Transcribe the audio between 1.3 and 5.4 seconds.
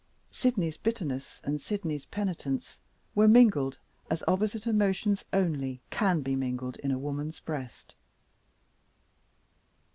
and Sydney's penitence were mingled, as opposite emotions